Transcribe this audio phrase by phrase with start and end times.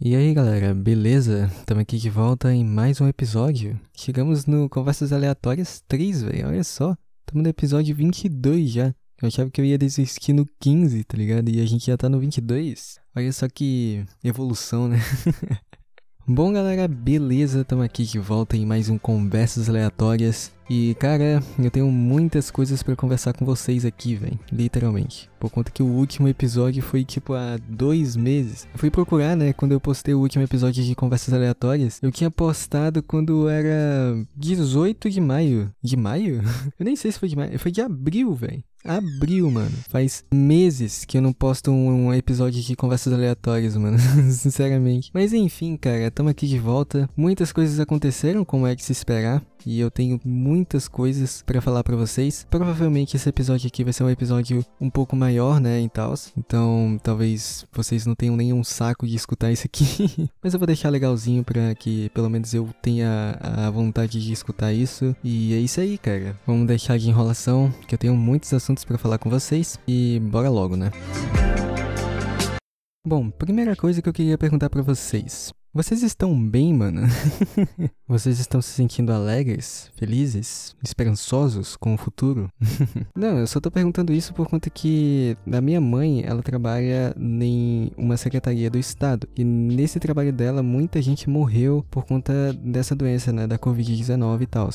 [0.00, 1.50] E aí galera, beleza?
[1.58, 3.80] Estamos aqui de volta em mais um episódio.
[3.96, 6.46] Chegamos no Conversas Aleatórias 3, velho.
[6.46, 8.94] Olha só, estamos no episódio 22 já.
[9.20, 11.48] Eu achava que eu ia desistir no 15, tá ligado?
[11.48, 13.00] E a gente já tá no 22.
[13.16, 14.98] Olha só que evolução, né?
[16.30, 17.62] Bom, galera, beleza?
[17.62, 20.52] Estamos aqui de volta em mais um Conversas Aleatórias.
[20.68, 24.38] E, cara, eu tenho muitas coisas para conversar com vocês aqui, velho.
[24.52, 25.30] Literalmente.
[25.40, 28.68] Por conta que o último episódio foi, tipo, há dois meses.
[28.70, 31.98] Eu fui procurar, né, quando eu postei o último episódio de Conversas Aleatórias.
[32.02, 35.72] Eu tinha postado quando era 18 de maio.
[35.82, 36.42] De maio?
[36.78, 37.58] eu nem sei se foi de maio.
[37.58, 38.62] Foi de abril, velho.
[38.88, 39.76] Abril, mano.
[39.88, 43.98] Faz meses que eu não posto um episódio de conversas aleatórias, mano.
[44.32, 45.10] Sinceramente.
[45.12, 47.08] Mas enfim, cara, tamo aqui de volta.
[47.14, 51.82] Muitas coisas aconteceram, como é de se esperar e eu tenho muitas coisas para falar
[51.82, 52.46] para vocês.
[52.50, 56.14] Provavelmente esse episódio aqui vai ser um episódio um pouco maior, né, e tal.
[56.36, 60.88] Então, talvez vocês não tenham nenhum saco de escutar isso aqui, mas eu vou deixar
[60.88, 65.14] legalzinho para que pelo menos eu tenha a vontade de escutar isso.
[65.22, 66.36] E é isso aí, cara.
[66.46, 70.48] Vamos deixar de enrolação, que eu tenho muitos assuntos para falar com vocês e bora
[70.48, 70.90] logo, né?
[73.06, 75.52] Bom, primeira coisa que eu queria perguntar para vocês.
[75.72, 77.02] Vocês estão bem, mano?
[78.08, 82.50] Vocês estão se sentindo alegres, felizes, esperançosos com o futuro?
[83.14, 87.92] Não, eu só tô perguntando isso por conta que a minha mãe, ela trabalha em
[87.98, 93.30] uma secretaria do estado e nesse trabalho dela muita gente morreu por conta dessa doença,
[93.30, 94.70] né, da COVID-19 e tal.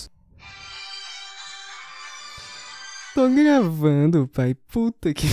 [3.15, 4.55] Tô gravando, pai.
[4.55, 5.27] Puta que.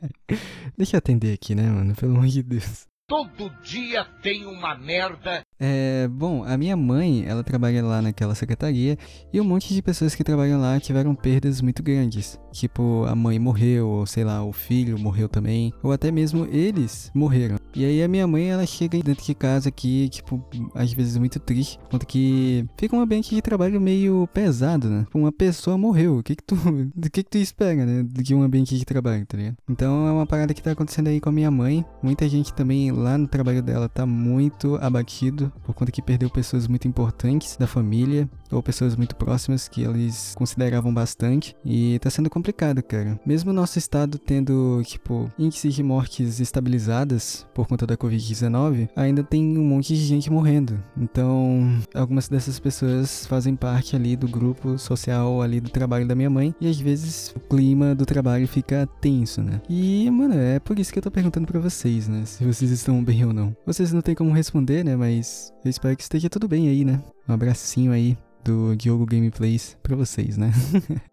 [0.76, 1.94] Deixa eu atender aqui, né, mano?
[1.94, 2.91] Pelo amor de Deus.
[3.12, 5.44] Todo dia tem uma merda.
[5.64, 8.98] É, bom, a minha mãe, ela trabalha lá naquela secretaria
[9.32, 12.36] e um monte de pessoas que trabalham lá tiveram perdas muito grandes.
[12.50, 17.12] Tipo, a mãe morreu, ou sei lá, o filho morreu também, ou até mesmo eles
[17.14, 17.58] morreram.
[17.76, 21.38] E aí a minha mãe, ela chega dentro de casa aqui, tipo, às vezes muito
[21.38, 25.06] triste, quanto que fica um ambiente de trabalho meio pesado, né?
[25.14, 26.56] Uma pessoa morreu, o que que tu,
[26.92, 28.04] do que que tu espera, né?
[28.04, 29.56] De um ambiente de trabalho, tá ligado?
[29.70, 31.84] Então é uma parada que tá acontecendo aí com a minha mãe.
[32.02, 36.66] Muita gente também lá no trabalho dela tá muito abatido por conta que perdeu pessoas
[36.66, 42.28] muito importantes da família ou pessoas muito próximas que eles consideravam bastante e tá sendo
[42.28, 43.18] complicado, cara.
[43.24, 49.22] Mesmo o nosso estado tendo, tipo, índices de mortes estabilizadas por conta da Covid-19, ainda
[49.22, 50.82] tem um monte de gente morrendo.
[50.96, 56.30] Então, algumas dessas pessoas fazem parte ali do grupo social ali do trabalho da minha
[56.30, 59.60] mãe e às vezes o clima do trabalho fica tenso, né?
[59.68, 62.24] E, mano, é por isso que eu tô perguntando para vocês, né?
[62.26, 63.56] Se vocês estão bem ou não.
[63.64, 64.96] Vocês não têm como responder, né?
[64.96, 67.02] Mas eu espero que esteja tudo bem aí, né?
[67.28, 70.52] Um abracinho aí do Diogo Gameplays pra vocês, né?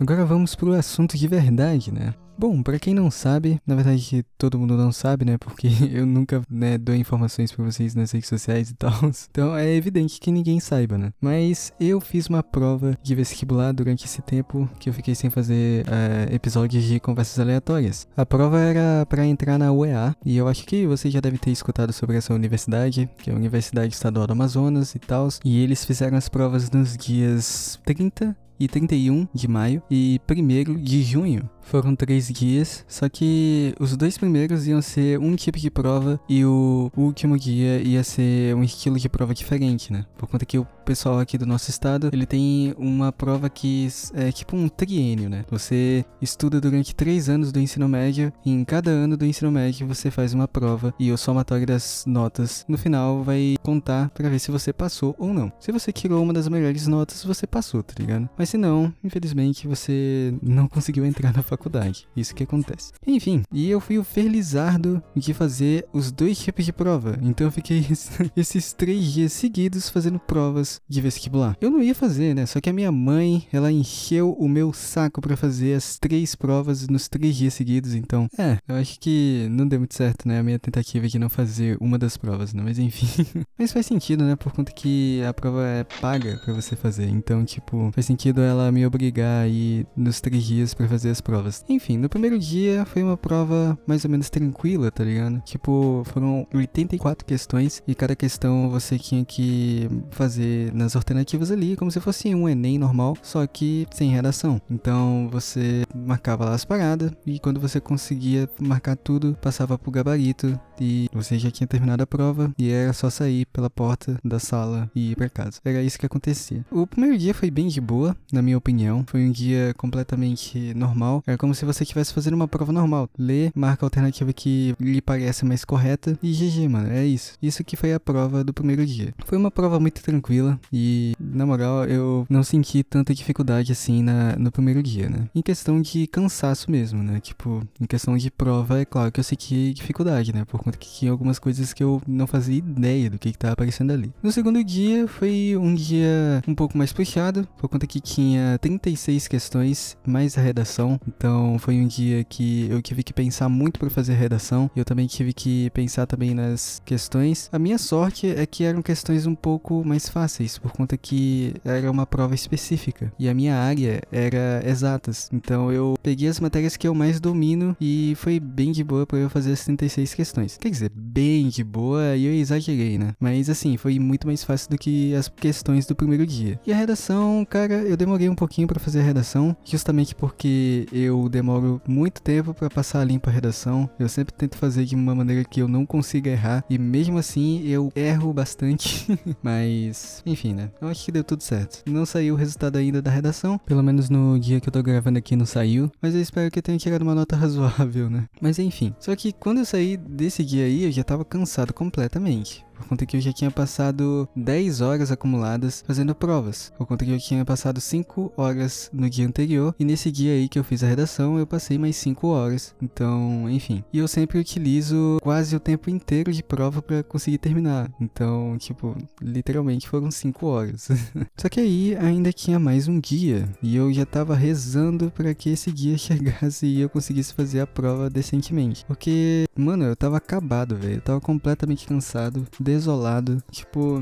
[0.00, 2.14] Agora vamos pro assunto de verdade, né?
[2.38, 5.36] Bom, para quem não sabe, na verdade todo mundo não sabe, né?
[5.36, 8.92] Porque eu nunca né, dou informações para vocês nas redes sociais e tal.
[9.28, 11.12] Então é evidente que ninguém saiba, né?
[11.20, 15.84] Mas eu fiz uma prova de vestibular durante esse tempo que eu fiquei sem fazer
[15.86, 18.06] uh, episódios de conversas aleatórias.
[18.16, 21.50] A prova era para entrar na UEA e eu acho que você já deve ter
[21.50, 25.28] escutado sobre essa universidade, que é a Universidade Estadual do Amazonas e tal.
[25.44, 31.02] E eles fizeram as provas nos dias 30 e 31 de maio e 1 de
[31.02, 31.48] junho.
[31.62, 36.42] Foram três dias, só que os dois primeiros iam ser um tipo de prova e
[36.42, 40.06] o último dia ia ser um estilo de prova diferente, né?
[40.16, 44.32] Por conta que o pessoal aqui do nosso estado, ele tem uma prova que é
[44.32, 45.44] tipo um triênio, né?
[45.50, 49.86] Você estuda durante três anos do ensino médio e em cada ano do ensino médio
[49.86, 54.38] você faz uma prova e o somatório das notas no final vai contar para ver
[54.38, 55.52] se você passou ou não.
[55.60, 58.26] Se você tirou uma das melhores notas, você passou, tá ligado?
[58.38, 62.08] Mas se não, infelizmente você não conseguiu entrar na faculdade faculdade.
[62.16, 62.92] Isso que acontece.
[63.06, 67.18] Enfim, e eu fui o felizardo de fazer os dois tipos de prova.
[67.22, 67.84] Então eu fiquei
[68.36, 71.56] esses três dias seguidos fazendo provas de vestibular.
[71.60, 72.46] Eu não ia fazer, né?
[72.46, 76.88] Só que a minha mãe, ela encheu o meu saco para fazer as três provas
[76.88, 77.94] nos três dias seguidos.
[77.94, 80.38] Então, é, eu acho que não deu muito certo, né?
[80.38, 82.62] A minha tentativa de não fazer uma das provas, né?
[82.64, 83.26] Mas enfim.
[83.58, 84.36] Mas faz sentido, né?
[84.36, 87.08] Por conta que a prova é paga para você fazer.
[87.08, 91.20] Então, tipo, faz sentido ela me obrigar a ir nos três dias para fazer as
[91.20, 91.64] provas.
[91.68, 95.40] Enfim, no primeiro dia foi uma prova mais ou menos tranquila, tá ligado?
[95.42, 101.90] Tipo, foram 84 questões e cada questão você tinha que fazer nas alternativas ali, como
[101.90, 104.60] se fosse um Enem normal, só que sem redação.
[104.70, 110.58] Então você marcava lá as paradas e quando você conseguia marcar tudo, passava pro gabarito
[110.80, 114.90] e você já tinha terminado a prova e era só sair pela porta da sala
[114.94, 115.60] e ir para casa.
[115.64, 116.64] Era isso que acontecia.
[116.70, 119.04] O primeiro dia foi bem de boa, na minha opinião.
[119.06, 121.22] Foi um dia completamente normal.
[121.26, 123.08] Era como se você estivesse fazendo uma prova normal.
[123.18, 126.90] Lê, marca a alternativa que lhe parece mais correta e GG, mano.
[126.90, 127.34] É isso.
[127.42, 129.14] Isso que foi a prova do primeiro dia.
[129.24, 134.36] Foi uma prova muito tranquila e, na moral, eu não senti tanta dificuldade assim na,
[134.36, 135.28] no primeiro dia, né?
[135.34, 137.20] Em questão de cansaço mesmo, né?
[137.20, 140.44] Tipo, em questão de prova, é claro que eu senti dificuldade, né?
[140.44, 143.54] Por conta que tinha algumas coisas que eu não fazia ideia do que, que tava
[143.54, 144.12] aparecendo ali.
[144.22, 148.17] No segundo dia foi um dia um pouco mais puxado, por conta que tinha
[148.60, 151.00] 36 questões, mais a redação.
[151.06, 154.70] Então foi um dia que eu tive que pensar muito para fazer a redação.
[154.74, 157.48] Eu também tive que pensar também nas questões.
[157.52, 161.90] A minha sorte é que eram questões um pouco mais fáceis, por conta que era
[161.90, 163.12] uma prova específica.
[163.18, 165.28] E a minha área era exatas.
[165.32, 169.18] Então eu peguei as matérias que eu mais domino e foi bem de boa para
[169.18, 170.58] eu fazer as 36 questões.
[170.60, 173.14] Quer dizer, bem de boa e eu exagerei, né?
[173.20, 176.60] Mas assim, foi muito mais fácil do que as questões do primeiro dia.
[176.66, 181.28] E a redação, cara, eu demorei um pouquinho para fazer a redação, justamente porque eu
[181.28, 183.88] demoro muito tempo para passar limpo a redação.
[183.98, 187.62] Eu sempre tento fazer de uma maneira que eu não consiga errar e mesmo assim
[187.66, 189.06] eu erro bastante.
[189.42, 190.70] Mas, enfim, né?
[190.80, 191.82] Eu acho que deu tudo certo.
[191.86, 195.18] Não saiu o resultado ainda da redação, pelo menos no dia que eu tô gravando
[195.18, 198.26] aqui não saiu, mas eu espero que eu tenha tirado uma nota razoável, né?
[198.40, 202.64] Mas enfim, só que quando eu saí desse dia aí, eu já tava cansado completamente
[202.78, 207.10] por conta que eu já tinha passado 10 horas acumuladas fazendo provas, por conta que
[207.10, 210.82] eu tinha passado 5 horas no dia anterior, e nesse dia aí que eu fiz
[210.82, 213.82] a redação eu passei mais 5 horas, então, enfim.
[213.92, 218.96] E eu sempre utilizo quase o tempo inteiro de prova para conseguir terminar, então, tipo,
[219.20, 220.88] literalmente foram 5 horas.
[221.36, 225.50] Só que aí ainda tinha mais um dia, e eu já tava rezando para que
[225.50, 230.76] esse dia chegasse e eu conseguisse fazer a prova decentemente, porque, mano, eu tava acabado,
[230.76, 233.42] velho, eu tava completamente cansado desolado.
[233.50, 234.00] Tipo,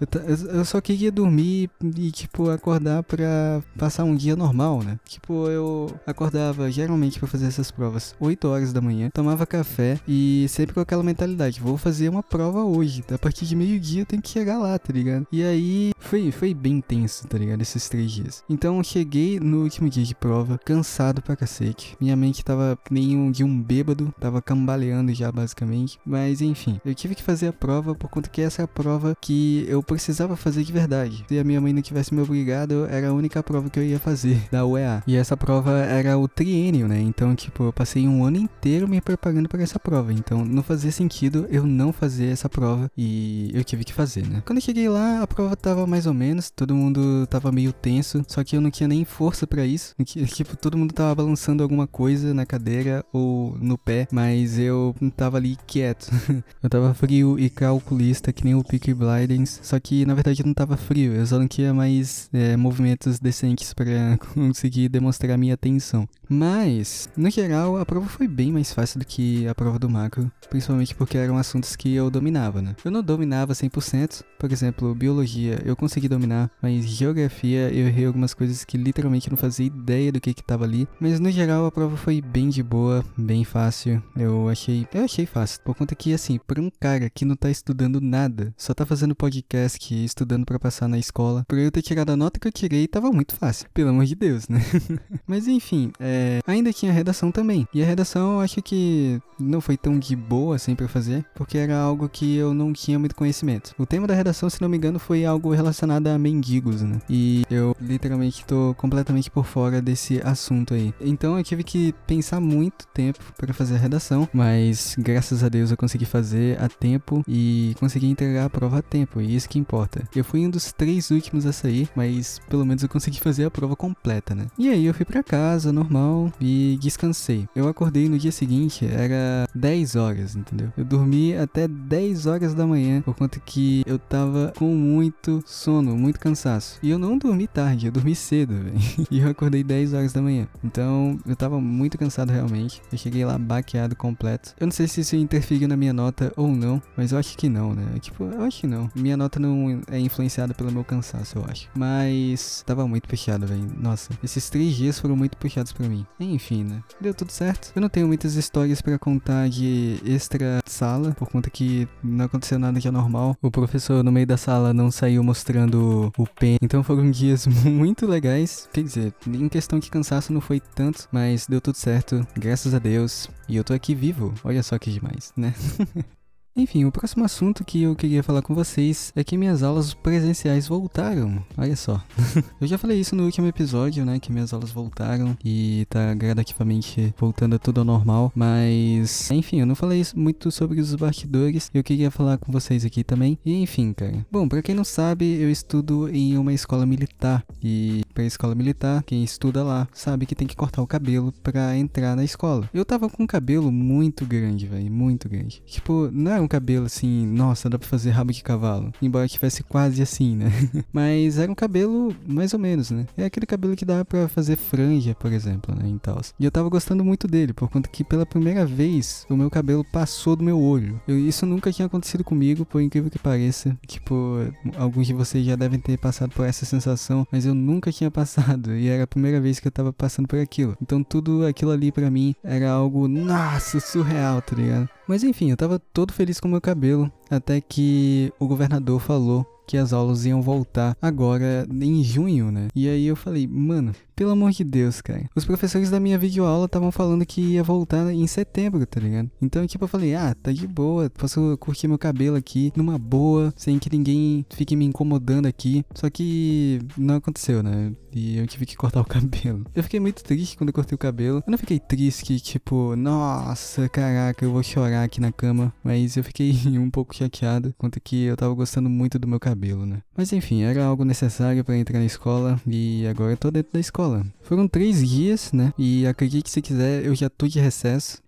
[0.52, 4.98] eu só queria dormir e, tipo, acordar pra passar um dia normal, né?
[5.04, 10.46] Tipo, eu acordava geralmente pra fazer essas provas 8 horas da manhã, tomava café e
[10.48, 13.04] sempre com aquela mentalidade: vou fazer uma prova hoje.
[13.12, 15.26] A partir de meio-dia eu tenho que chegar lá, tá ligado?
[15.30, 17.60] E aí foi, foi bem tenso, tá ligado?
[17.60, 18.42] Esses três dias.
[18.48, 21.96] Então cheguei no último dia de prova, cansado pra cacete.
[22.00, 25.98] Minha mente tava nem um de um bêbado, tava cambaleando já basicamente.
[26.04, 29.14] Mas enfim, eu tive que fazer a prova por conta que essa é a prova
[29.20, 31.22] que eu precisava fazer de verdade.
[31.28, 34.00] Se a minha mãe não tivesse me obrigado, era a única prova que eu ia
[34.00, 35.02] fazer da UEA.
[35.06, 36.98] E essa prova era o triênio, né?
[36.98, 40.12] Então, tipo, eu passei um ano inteiro me preparando para essa prova.
[40.12, 44.42] Então, não fazia sentido eu não fazer essa prova e eu tive que fazer, né?
[44.46, 48.24] Quando eu cheguei lá, a prova tava mais ou menos, todo mundo tava meio tenso,
[48.26, 49.94] só que eu não tinha nem força para isso.
[50.40, 55.36] Tipo, todo mundo tava balançando alguma coisa na cadeira ou no pé, mas eu tava
[55.36, 56.08] ali quieto.
[56.62, 60.46] eu tava frio e calculando calculista que nem o Peaky Blinders, só que na verdade
[60.46, 65.54] não tava frio, eu só não tinha mais é, movimentos decentes para conseguir demonstrar minha
[65.54, 66.08] atenção.
[66.28, 70.30] Mas, no geral, a prova foi bem mais fácil do que a prova do macro,
[70.48, 72.76] principalmente porque eram assuntos que eu dominava, né?
[72.84, 78.32] Eu não dominava 100%, por exemplo, biologia eu consegui dominar, mas geografia eu errei algumas
[78.32, 81.72] coisas que literalmente não fazia ideia do que que tava ali, mas no geral a
[81.72, 84.00] prova foi bem de boa, bem fácil.
[84.16, 87.50] Eu achei, eu achei fácil, por conta que assim, para um cara que não tá
[87.50, 91.82] estudando nada, só tá fazendo podcast e estudando para passar na escola, por eu ter
[91.82, 94.60] tirado a nota que eu tirei, tava muito fácil, pelo amor de Deus, né?
[95.26, 97.66] mas enfim, é ainda tinha redação também.
[97.72, 101.56] E a redação eu acho que não foi tão de boa assim pra fazer, porque
[101.58, 103.74] era algo que eu não tinha muito conhecimento.
[103.78, 107.00] O tema da redação, se não me engano, foi algo relacionado a mendigos, né?
[107.08, 110.92] E eu literalmente tô completamente por fora desse assunto aí.
[111.00, 115.70] Então eu tive que pensar muito tempo para fazer a redação, mas graças a Deus
[115.70, 119.58] eu consegui fazer a tempo e consegui entregar a prova a tempo, e isso que
[119.58, 120.08] importa.
[120.14, 123.50] Eu fui um dos três últimos a sair, mas pelo menos eu consegui fazer a
[123.50, 124.46] prova completa, né?
[124.58, 127.48] E aí eu fui para casa, normal e descansei.
[127.54, 130.72] Eu acordei no dia seguinte, era 10 horas, entendeu?
[130.76, 135.96] Eu dormi até 10 horas da manhã, por conta que eu tava com muito sono,
[135.96, 136.78] muito cansaço.
[136.82, 139.06] E eu não dormi tarde, eu dormi cedo, velho.
[139.10, 140.46] E eu acordei 10 horas da manhã.
[140.64, 142.80] Então, eu tava muito cansado realmente.
[142.90, 144.54] Eu cheguei lá baqueado completo.
[144.58, 147.48] Eu não sei se isso interferiu na minha nota ou não, mas eu acho que
[147.50, 147.84] não, né?
[148.00, 148.90] Tipo, eu acho que não.
[148.94, 151.68] Minha nota não é influenciada pelo meu cansaço, eu acho.
[151.74, 153.66] Mas tava muito puxado, velho.
[153.78, 156.06] Nossa, esses três dias foram muito puxados para mim.
[156.18, 156.82] Enfim, né?
[157.00, 157.72] Deu tudo certo.
[157.74, 162.58] Eu não tenho muitas histórias para contar de extra sala, por conta que não aconteceu
[162.58, 163.36] nada de anormal.
[163.42, 166.56] O professor no meio da sala não saiu mostrando o pen.
[166.62, 168.68] Então foram dias muito legais.
[168.72, 172.78] Quer dizer, em questão de cansaço não foi tanto, mas deu tudo certo, graças a
[172.78, 173.28] Deus.
[173.48, 174.32] E eu tô aqui vivo.
[174.44, 175.54] Olha só que demais, né?
[176.56, 180.66] Enfim, o próximo assunto que eu queria falar com vocês é que minhas aulas presenciais
[180.66, 181.42] voltaram.
[181.56, 182.02] Olha só.
[182.60, 184.18] eu já falei isso no último episódio, né?
[184.18, 188.32] Que minhas aulas voltaram e tá gradativamente voltando tudo ao normal.
[188.34, 191.70] Mas, enfim, eu não falei muito sobre os bastidores.
[191.72, 193.38] Eu queria falar com vocês aqui também.
[193.44, 194.26] E enfim, cara.
[194.30, 197.44] Bom, pra quem não sabe, eu estudo em uma escola militar.
[197.62, 201.76] E pra escola militar, quem estuda lá sabe que tem que cortar o cabelo pra
[201.76, 202.68] entrar na escola.
[202.74, 204.90] Eu tava com um cabelo muito grande, velho.
[204.90, 205.62] Muito grande.
[205.64, 208.92] Tipo, não era um cabelo assim, nossa, dá pra fazer rabo de cavalo.
[209.00, 210.50] Embora tivesse quase assim, né?
[210.92, 213.06] Mas era um cabelo mais ou menos, né?
[213.16, 215.88] É aquele cabelo que dá pra fazer franja, por exemplo, né?
[215.88, 216.20] E tal.
[216.38, 219.84] E eu tava gostando muito dele, por conta que pela primeira vez o meu cabelo
[219.84, 221.00] passou do meu olho.
[221.06, 223.76] Eu, isso nunca tinha acontecido comigo, por incrível que pareça.
[223.86, 224.38] Tipo,
[224.76, 228.74] alguns de vocês já devem ter passado por essa sensação, mas eu nunca tinha passado.
[228.74, 230.76] E era a primeira vez que eu tava passando por aquilo.
[230.80, 234.88] Então tudo aquilo ali para mim era algo, nossa, surreal, tá ligado?
[235.10, 239.44] Mas enfim, eu tava todo feliz com o meu cabelo, até que o governador falou
[239.70, 242.66] que as aulas iam voltar agora em junho, né?
[242.74, 245.30] E aí eu falei, mano, pelo amor de Deus, cara.
[245.34, 249.30] Os professores da minha videoaula estavam falando que ia voltar em setembro, tá ligado?
[249.40, 253.54] Então, tipo, eu falei, ah, tá de boa, posso curtir meu cabelo aqui numa boa,
[253.56, 255.84] sem que ninguém fique me incomodando aqui.
[255.94, 257.92] Só que não aconteceu, né?
[258.12, 259.64] E eu tive que cortar o cabelo.
[259.74, 261.38] Eu fiquei muito triste quando eu cortei o cabelo.
[261.46, 265.72] Eu não fiquei triste, tipo, nossa, caraca, eu vou chorar aqui na cama.
[265.82, 269.59] Mas eu fiquei um pouco chateado, quanto que eu tava gostando muito do meu cabelo,
[269.86, 269.98] né?
[270.16, 273.80] Mas enfim, era algo necessário para entrar na escola e agora eu tô dentro da
[273.80, 274.24] escola.
[274.42, 275.72] Foram três dias, né?
[275.78, 278.22] E acredite se quiser, eu já tô de recesso.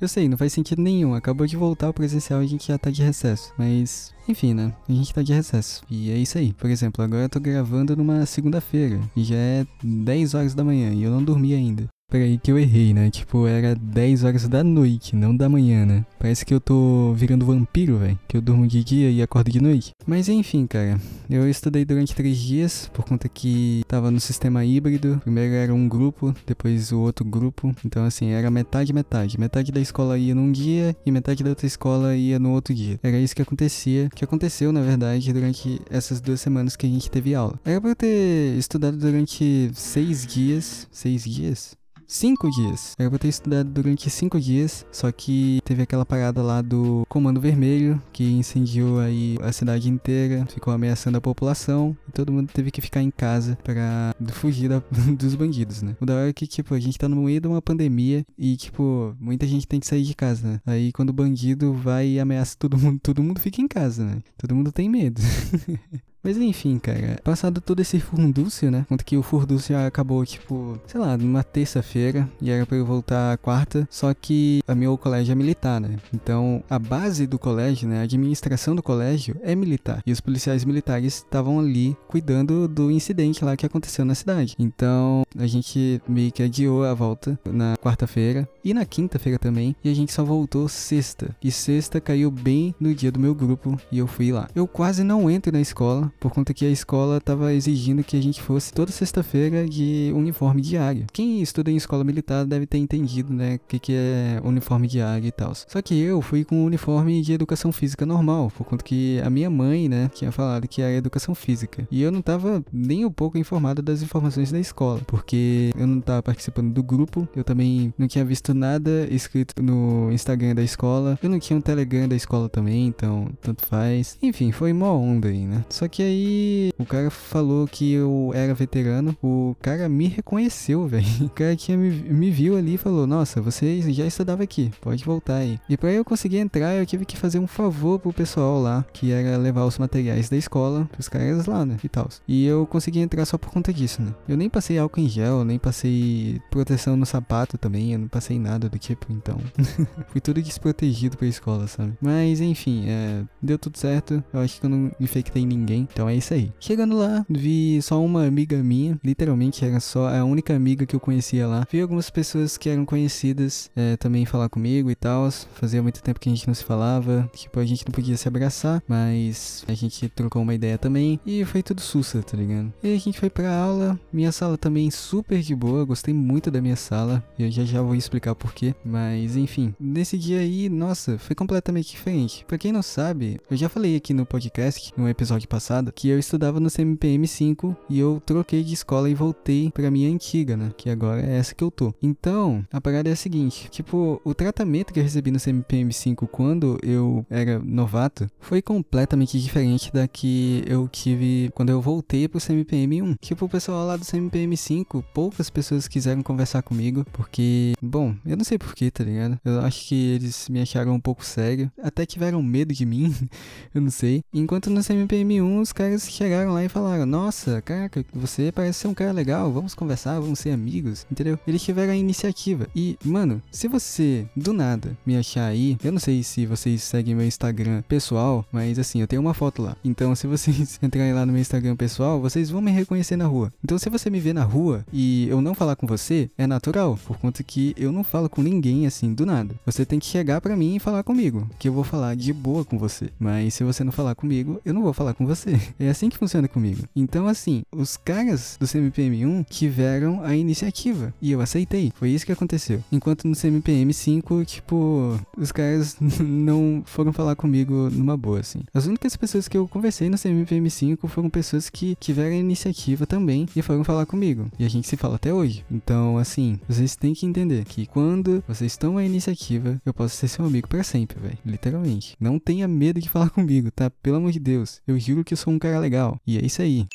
[0.00, 1.14] Eu sei, não faz sentido nenhum.
[1.14, 3.52] Acabou de voltar ao presencial e a gente já tá de recesso.
[3.58, 4.72] Mas, enfim, né?
[4.88, 5.82] A gente tá de recesso.
[5.90, 6.54] E é isso aí.
[6.54, 8.98] Por exemplo, agora eu tô gravando numa segunda-feira.
[9.14, 11.86] E já é 10 horas da manhã e eu não dormi ainda.
[12.10, 13.08] Peraí que eu errei, né?
[13.08, 16.04] Tipo, era 10 horas da noite, não da manhã, né?
[16.18, 18.18] Parece que eu tô virando vampiro, velho.
[18.26, 19.92] Que eu durmo de dia e acordo de noite.
[20.04, 21.00] Mas enfim, cara.
[21.30, 25.20] Eu estudei durante três dias, por conta que tava no sistema híbrido.
[25.22, 27.72] Primeiro era um grupo, depois o outro grupo.
[27.84, 29.38] Então, assim, era metade, metade.
[29.38, 32.98] Metade da escola ia num dia e metade da outra escola ia no outro dia.
[33.04, 34.10] Era isso que acontecia.
[34.12, 37.58] Que aconteceu, na verdade, durante essas duas semanas que a gente teve aula.
[37.64, 40.88] Era pra eu ter estudado durante seis dias.
[40.90, 41.79] Seis dias?
[42.10, 42.94] Cinco dias.
[42.98, 47.40] Era pra ter estudado durante cinco dias, só que teve aquela parada lá do Comando
[47.40, 52.72] Vermelho, que incendiou aí a cidade inteira, ficou ameaçando a população, e todo mundo teve
[52.72, 54.82] que ficar em casa para fugir da,
[55.16, 55.96] dos bandidos, né?
[56.00, 58.56] O da hora é que, tipo, a gente tá no meio de uma pandemia e,
[58.56, 60.60] tipo, muita gente tem que sair de casa, né?
[60.66, 64.18] Aí quando o bandido vai e ameaça todo mundo, todo mundo fica em casa, né?
[64.36, 65.22] Todo mundo tem medo.
[66.22, 68.84] Mas enfim, cara, passado todo esse furdúncio, né?
[68.88, 73.38] Conta que o furdúncio acabou, tipo, sei lá, numa terça-feira e era pra eu voltar
[73.38, 75.96] quarta, só que a meu colégio é militar, né?
[76.12, 78.00] Então a base do colégio, né?
[78.00, 80.02] A administração do colégio é militar.
[80.04, 84.54] E os policiais militares estavam ali cuidando do incidente lá que aconteceu na cidade.
[84.58, 89.74] Então a gente meio que adiou a volta na quarta-feira e na quinta-feira também.
[89.82, 91.34] E a gente só voltou sexta.
[91.42, 94.48] E sexta caiu bem no dia do meu grupo e eu fui lá.
[94.54, 98.22] Eu quase não entro na escola por conta que a escola estava exigindo que a
[98.22, 101.06] gente fosse toda sexta-feira de uniforme diário.
[101.12, 105.26] Quem estuda em escola militar deve ter entendido, né, o que, que é uniforme diário
[105.26, 105.54] e tal.
[105.54, 109.50] Só que eu fui com uniforme de educação física normal, por conta que a minha
[109.50, 111.86] mãe, né, tinha falado que era educação física.
[111.90, 115.98] E eu não estava nem um pouco informado das informações da escola, porque eu não
[115.98, 121.18] estava participando do grupo, eu também não tinha visto nada escrito no Instagram da escola,
[121.22, 124.18] eu não tinha um Telegram da escola também, então tanto faz.
[124.22, 125.64] Enfim, foi mó onda aí, né?
[125.68, 131.06] Só que aí o cara falou que eu era veterano, o cara me reconheceu, velho.
[131.22, 135.04] O cara que me, me viu ali e falou: Nossa, você já estudava aqui, pode
[135.04, 135.58] voltar aí.
[135.68, 139.12] E para eu conseguir entrar, eu tive que fazer um favor pro pessoal lá, que
[139.12, 141.76] era levar os materiais da escola pros caras lá, né?
[141.82, 142.08] E tal.
[142.26, 144.14] E eu consegui entrar só por conta disso, né?
[144.28, 148.38] Eu nem passei álcool em gel, nem passei proteção no sapato também, eu não passei
[148.38, 149.38] nada do tipo, então.
[150.08, 151.92] Fui tudo desprotegido pra escola, sabe?
[152.00, 154.22] Mas enfim, é, deu tudo certo.
[154.32, 155.88] Eu acho que eu não infectei ninguém.
[155.92, 156.52] Então é isso aí.
[156.60, 161.00] Chegando lá, vi só uma amiga minha, literalmente era só a única amiga que eu
[161.00, 161.66] conhecia lá.
[161.70, 165.30] Vi algumas pessoas que eram conhecidas é, também falar comigo e tal.
[165.54, 168.28] Fazia muito tempo que a gente não se falava, tipo, a gente não podia se
[168.28, 172.72] abraçar, mas a gente trocou uma ideia também e foi tudo sussa, tá ligado?
[172.82, 176.60] E a gente foi pra aula, minha sala também super de boa, gostei muito da
[176.60, 181.34] minha sala, eu já já vou explicar porquê, mas enfim, nesse dia aí, nossa, foi
[181.34, 182.44] completamente diferente.
[182.46, 186.08] Pra quem não sabe, eu já falei aqui no podcast, no episódio passado passado, que
[186.08, 190.56] eu estudava no CMPM 5 e eu troquei de escola e voltei pra minha antiga,
[190.56, 190.72] né?
[190.76, 191.94] Que agora é essa que eu tô.
[192.02, 196.26] Então, a parada é a seguinte: tipo, o tratamento que eu recebi no CMPM 5
[196.28, 202.40] quando eu era novato foi completamente diferente da que eu tive quando eu voltei pro
[202.40, 203.14] CMPM 1.
[203.20, 208.36] Tipo, o pessoal lá do CMPM 5, poucas pessoas quiseram conversar comigo, porque, bom, eu
[208.36, 209.38] não sei porquê, tá ligado?
[209.44, 213.14] Eu acho que eles me acharam um pouco sério, até tiveram medo de mim,
[213.74, 214.22] eu não sei.
[214.32, 218.88] Enquanto no CMPM 1, os caras chegaram lá e falaram: Nossa, caraca, você parece ser
[218.88, 221.38] um cara legal, vamos conversar, vamos ser amigos, entendeu?
[221.46, 222.66] Eles tiveram a iniciativa.
[222.74, 227.14] E, mano, se você do nada me achar aí, eu não sei se vocês seguem
[227.14, 229.76] meu Instagram pessoal, mas assim, eu tenho uma foto lá.
[229.84, 233.52] Então, se vocês entrarem lá no meu Instagram pessoal, vocês vão me reconhecer na rua.
[233.62, 236.98] Então, se você me ver na rua e eu não falar com você, é natural,
[237.06, 239.54] por conta que eu não falo com ninguém assim do nada.
[239.64, 242.64] Você tem que chegar para mim e falar comigo, que eu vou falar de boa
[242.64, 243.10] com você.
[243.20, 245.59] Mas se você não falar comigo, eu não vou falar com você.
[245.78, 246.82] É assim que funciona comigo.
[246.94, 251.92] Então, assim, os caras do CMPM1 tiveram a iniciativa e eu aceitei.
[251.94, 252.82] Foi isso que aconteceu.
[252.90, 258.62] Enquanto no CMPM5, tipo, os caras não foram falar comigo numa boa, assim.
[258.72, 263.48] As únicas pessoas que eu conversei no CMPM5 foram pessoas que tiveram a iniciativa também
[263.54, 264.50] e foram falar comigo.
[264.58, 265.64] E a gente se fala até hoje.
[265.70, 270.28] Então, assim, vocês têm que entender que quando vocês tomam a iniciativa, eu posso ser
[270.28, 271.38] seu amigo para sempre, velho.
[271.44, 272.16] Literalmente.
[272.20, 273.90] Não tenha medo de falar comigo, tá?
[273.90, 274.80] Pelo amor de Deus.
[274.86, 276.18] Eu juro que eu sou um cara legal.
[276.26, 276.86] E é isso aí.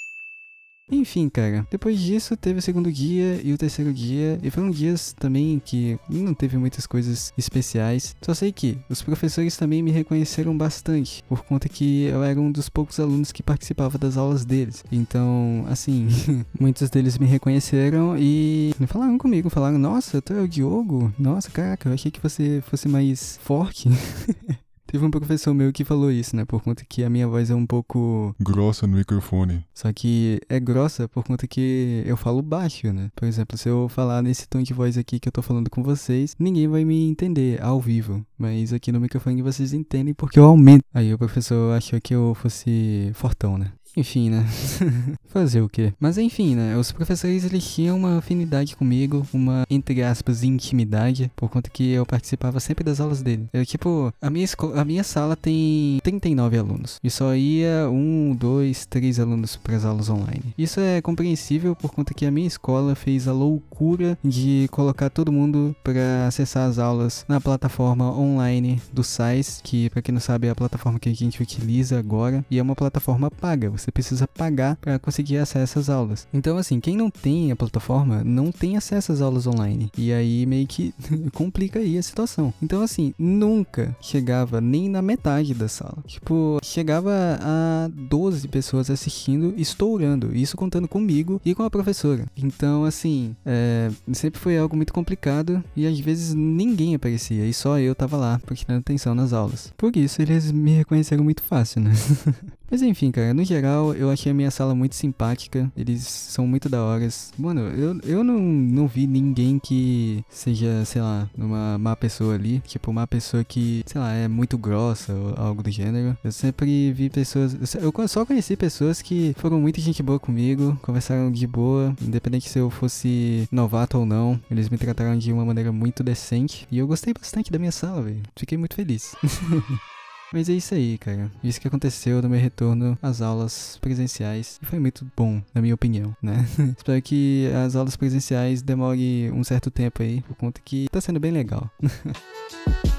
[0.91, 5.13] Enfim, cara, depois disso teve o segundo dia e o terceiro dia, e foram dias
[5.13, 8.15] também que não teve muitas coisas especiais.
[8.21, 12.51] Só sei que os professores também me reconheceram bastante, por conta que eu era um
[12.51, 14.83] dos poucos alunos que participava das aulas deles.
[14.91, 16.07] Então, assim,
[16.59, 21.11] muitos deles me reconheceram e falaram comigo, falaram: Nossa, tu é o Diogo?
[21.17, 23.89] Nossa, caraca, eu achei que você fosse mais forte.
[24.87, 26.45] Teve um professor meu que falou isso, né?
[26.45, 28.35] Por conta que a minha voz é um pouco.
[28.39, 29.65] Grossa no microfone.
[29.73, 33.09] Só que é grossa por conta que eu falo baixo, né?
[33.15, 35.83] Por exemplo, se eu falar nesse tom de voz aqui que eu tô falando com
[35.83, 38.25] vocês, ninguém vai me entender ao vivo.
[38.37, 40.83] Mas aqui no microfone vocês entendem porque eu aumento.
[40.93, 43.71] Aí o professor achou que eu fosse fortão, né?
[43.97, 44.45] Enfim, né?
[45.27, 45.93] Fazer o quê?
[45.99, 46.77] Mas enfim, né?
[46.77, 52.05] Os professores eles tinham uma afinidade comigo, uma, entre aspas, intimidade, por conta que eu
[52.05, 53.47] participava sempre das aulas dele.
[53.51, 56.99] Eu, tipo, a minha, a minha sala tem 39 alunos.
[57.03, 60.53] E só ia um, dois, três alunos para as aulas online.
[60.57, 65.31] Isso é compreensível por conta que a minha escola fez a loucura de colocar todo
[65.31, 70.47] mundo para acessar as aulas na plataforma online do SAIS, que, para quem não sabe,
[70.47, 72.45] é a plataforma que a gente utiliza agora.
[72.49, 73.69] E é uma plataforma paga.
[73.69, 76.27] Você você precisa pagar para conseguir acesso às aulas.
[76.33, 79.91] Então, assim, quem não tem a plataforma não tem acesso às aulas online.
[79.97, 80.93] E aí meio que
[81.33, 82.53] complica aí a situação.
[82.61, 85.97] Então, assim, nunca chegava nem na metade da sala.
[86.07, 90.35] Tipo, chegava a 12 pessoas assistindo, estourando.
[90.35, 92.25] Isso contando comigo e com a professora.
[92.35, 97.77] Então, assim, é, sempre foi algo muito complicado e às vezes ninguém aparecia e só
[97.79, 99.71] eu tava lá prestando atenção nas aulas.
[99.77, 101.91] Por isso eles me reconheceram muito fácil, né?
[102.69, 105.71] Mas enfim, cara, no geral eu achei a minha sala muito simpática.
[105.75, 107.07] Eles são muito da hora.
[107.37, 112.61] Mano, eu, eu não, não vi ninguém que seja, sei lá, uma má pessoa ali.
[112.65, 116.17] Tipo, uma pessoa que, sei lá, é muito grossa ou algo do gênero.
[116.23, 117.75] Eu sempre vi pessoas.
[117.75, 122.59] Eu só conheci pessoas que foram muito gente boa comigo, conversaram de boa, independente se
[122.59, 124.39] eu fosse novato ou não.
[124.49, 126.67] Eles me trataram de uma maneira muito decente.
[126.71, 128.21] E eu gostei bastante da minha sala, velho.
[128.35, 129.15] Fiquei muito feliz.
[130.33, 131.31] Mas é isso aí, cara.
[131.43, 134.59] Isso que aconteceu no meu retorno às aulas presenciais.
[134.61, 136.45] E foi muito bom, na minha opinião, né?
[136.77, 141.19] Espero que as aulas presenciais demorem um certo tempo aí, por conta que tá sendo
[141.19, 141.69] bem legal.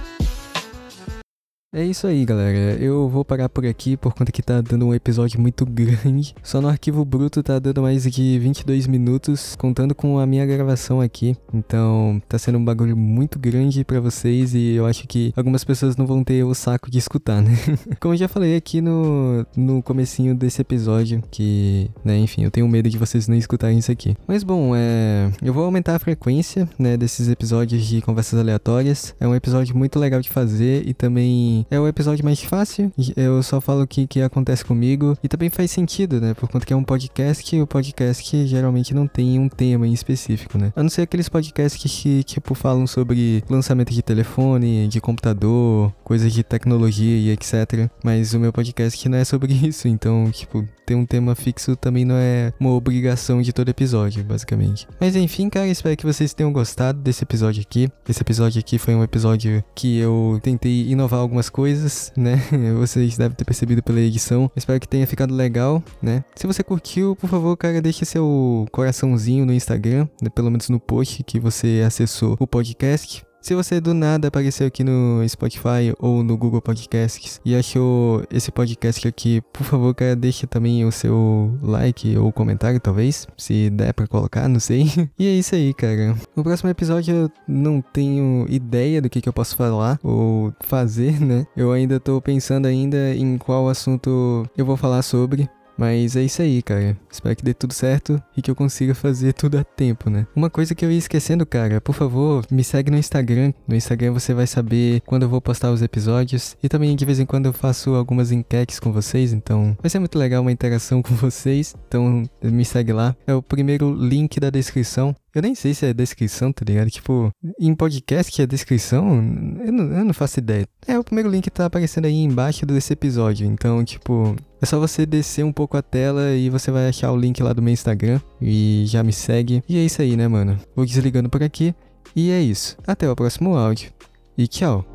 [1.75, 2.79] É isso aí, galera.
[2.81, 6.35] Eu vou parar por aqui por conta que tá dando um episódio muito grande.
[6.43, 11.01] Só no arquivo bruto tá dando mais de 22 minutos, contando com a minha gravação
[11.01, 11.37] aqui.
[11.53, 15.97] Então, tá sendo um bagulho muito grande para vocês e eu acho que algumas pessoas
[15.97, 17.51] não vão ter o saco de escutar, né?
[18.01, 22.67] Como eu já falei aqui no, no comecinho desse episódio, que, né, enfim, eu tenho
[22.69, 24.17] medo de vocês não escutarem isso aqui.
[24.27, 25.31] Mas bom, é...
[25.43, 29.15] Eu vou aumentar a frequência, né, desses episódios de conversas aleatórias.
[29.21, 32.93] É um episódio muito legal de fazer e também é o episódio mais fácil.
[33.17, 35.17] Eu só falo o que, que acontece comigo.
[35.23, 36.35] E também faz sentido, né?
[36.35, 37.55] Por conta que é um podcast.
[37.55, 40.73] E o podcast geralmente não tem um tema em específico, né?
[40.75, 46.33] A não ser aqueles podcasts que, tipo, falam sobre lançamento de telefone, de computador, coisas
[46.33, 47.89] de tecnologia e etc.
[48.05, 49.89] Mas o meu podcast não é sobre isso.
[49.89, 54.87] Então, tipo, ter um tema fixo também não é uma obrigação de todo episódio, basicamente.
[55.01, 57.91] Mas enfim, cara, espero que vocês tenham gostado desse episódio aqui.
[58.09, 62.37] Esse episódio aqui foi um episódio que eu tentei inovar algumas coisas, né?
[62.79, 64.51] Vocês devem ter percebido pela edição.
[64.57, 66.25] Espero que tenha ficado legal, né?
[66.35, 70.29] Se você curtiu, por favor, cara, deixe seu coraçãozinho no Instagram, né?
[70.31, 73.25] pelo menos no post que você acessou o podcast.
[73.47, 78.51] Se você do nada apareceu aqui no Spotify ou no Google Podcasts e achou esse
[78.51, 83.95] podcast aqui, por favor, cara, deixa também o seu like ou comentário, talvez, se der
[83.95, 84.87] para colocar, não sei.
[85.17, 86.17] E é isso aí, cara.
[86.35, 91.21] No próximo episódio eu não tenho ideia do que, que eu posso falar ou fazer,
[91.21, 91.47] né?
[91.57, 95.49] Eu ainda tô pensando ainda em qual assunto eu vou falar sobre.
[95.77, 96.97] Mas é isso aí, cara.
[97.11, 100.27] Espero que dê tudo certo e que eu consiga fazer tudo a tempo, né?
[100.35, 103.53] Uma coisa que eu ia esquecendo, cara, por favor, me segue no Instagram.
[103.67, 106.57] No Instagram você vai saber quando eu vou postar os episódios.
[106.63, 109.99] E também de vez em quando eu faço algumas enquetes com vocês, então vai ser
[109.99, 111.75] muito legal uma interação com vocês.
[111.89, 113.15] Então me segue lá.
[113.27, 115.15] É o primeiro link da descrição.
[115.37, 116.89] Eu nem sei se é descrição, tá ligado?
[116.89, 119.17] Tipo, em podcast que é descrição,
[119.63, 120.67] eu não, eu não faço ideia.
[120.89, 123.47] É o primeiro link tá aparecendo aí embaixo desse episódio.
[123.47, 127.19] Então, tipo, é só você descer um pouco a tela e você vai achar o
[127.19, 129.63] link lá do meu Instagram e já me segue.
[129.69, 130.59] E é isso aí, né, mano?
[130.75, 131.75] Vou desligando por aqui.
[132.15, 132.79] E é isso.
[132.87, 133.93] Até o próximo áudio.
[134.39, 134.87] E tchau.